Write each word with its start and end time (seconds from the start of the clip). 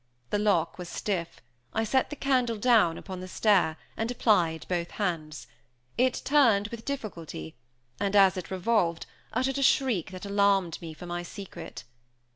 The 0.31 0.39
lock 0.39 0.79
was 0.79 0.89
stiff; 0.89 1.43
I 1.75 1.83
set 1.83 2.09
the 2.09 2.15
candle 2.15 2.57
down 2.57 2.97
upon 2.97 3.19
the 3.19 3.27
stair, 3.27 3.77
and 3.95 4.09
applied 4.09 4.65
both 4.67 4.89
hands; 4.97 5.45
it 5.95 6.23
turned 6.25 6.69
with 6.69 6.85
difficulty 6.85 7.55
and, 7.99 8.15
as 8.15 8.35
it 8.35 8.49
revolved, 8.49 9.05
uttered 9.31 9.59
a 9.59 9.61
shriek 9.61 10.09
that 10.09 10.25
alarmed 10.25 10.81
me 10.81 10.95
for 10.95 11.05
my 11.05 11.21
secret. 11.21 11.83